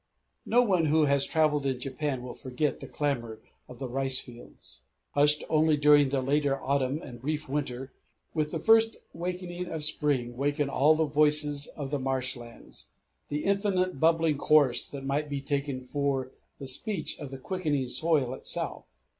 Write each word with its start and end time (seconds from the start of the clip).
No 0.47 0.63
one 0.63 0.85
who 0.85 1.05
has 1.05 1.27
travelled 1.27 1.63
in 1.67 1.79
Japan 1.79 2.23
will 2.23 2.33
forget 2.33 2.79
the 2.79 2.87
clamor 2.87 3.37
of 3.69 3.77
the 3.77 3.87
ricefields. 3.87 4.81
Hushed 5.11 5.43
only 5.47 5.77
during 5.77 6.09
the 6.09 6.23
later 6.23 6.59
autumn 6.59 6.99
and 7.03 7.21
brief 7.21 7.47
winter, 7.47 7.91
with 8.33 8.49
the 8.49 8.57
first 8.57 8.97
wakening 9.13 9.67
of 9.67 9.83
spring 9.83 10.35
waken 10.35 10.69
all 10.71 10.95
the 10.95 11.05
voices 11.05 11.67
of 11.67 11.91
the 11.91 11.99
marsh 11.99 12.35
lands, 12.35 12.87
the 13.27 13.43
infinite 13.45 13.99
bubbling 13.99 14.39
chorus 14.39 14.87
that 14.89 15.05
might 15.05 15.29
be 15.29 15.39
taken 15.39 15.83
for 15.85 16.31
the 16.57 16.67
speech 16.67 17.19
of 17.19 17.29
the 17.29 17.37
quickening 17.37 17.85
soil 17.85 18.33
itself. 18.33 18.97